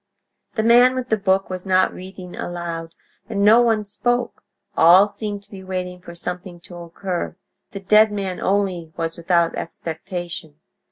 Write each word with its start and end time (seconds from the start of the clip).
The 0.55 0.63
man 0.63 0.95
with 0.95 1.09
the 1.09 1.15
book 1.15 1.47
was 1.51 1.63
not 1.63 1.93
reading 1.93 2.35
aloud, 2.35 2.95
and 3.29 3.43
no 3.45 3.61
one 3.61 3.85
spoke; 3.85 4.41
all 4.75 5.07
seemed 5.07 5.43
to 5.43 5.51
be 5.51 5.63
waiting 5.63 6.01
for 6.01 6.15
something 6.15 6.59
to 6.61 6.75
occur; 6.77 7.35
the 7.69 7.81
dead 7.81 8.11
man 8.11 8.39
only 8.41 8.91
was 8.97 9.15
without 9.15 9.53
expectation. 9.53 10.55